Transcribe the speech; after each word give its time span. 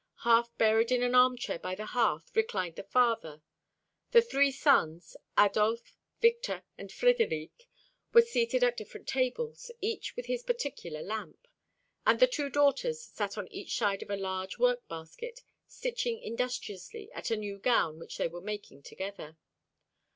Half 0.23 0.57
buried 0.57 0.91
in 0.91 1.03
an 1.03 1.13
armchair 1.13 1.59
by 1.59 1.75
the 1.75 1.85
hearth 1.85 2.31
reclined 2.33 2.75
the 2.75 2.81
father; 2.81 3.43
the 4.09 4.21
three 4.23 4.49
sons, 4.51 5.15
Adolphe, 5.37 5.91
Victor, 6.19 6.63
and 6.75 6.89
Frédéric, 6.89 7.51
were 8.11 8.23
seated 8.23 8.63
at 8.63 8.75
different 8.77 9.07
tables, 9.07 9.69
each 9.79 10.15
with 10.15 10.25
his 10.25 10.41
particular 10.41 11.03
lamp; 11.03 11.47
and 12.03 12.19
the 12.19 12.25
two 12.25 12.49
daughters 12.49 12.99
sat 13.05 13.37
on 13.37 13.47
each 13.53 13.77
side 13.77 14.01
of 14.01 14.09
a 14.09 14.15
large 14.17 14.57
work 14.57 14.87
basket, 14.87 15.41
stitching 15.67 16.17
industriously 16.19 17.11
at 17.11 17.29
a 17.29 17.37
new 17.37 17.59
gown 17.59 17.99
which 17.99 18.17
they 18.17 18.27
were 18.27 18.41
making 18.41 18.81
together. 18.81 19.37